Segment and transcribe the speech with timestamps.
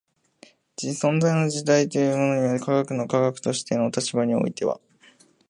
[0.77, 4.79] 存在の全体というものには科学の科学としての立場においては